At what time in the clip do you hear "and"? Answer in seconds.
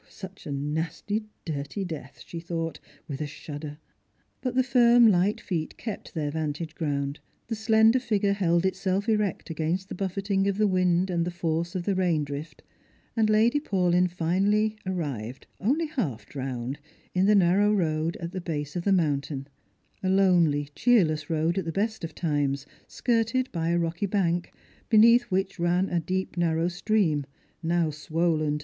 11.11-11.23, 13.15-13.29, 28.09-28.39